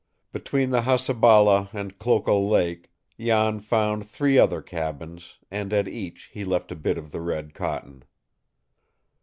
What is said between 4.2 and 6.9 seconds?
other cabins, and at each he left a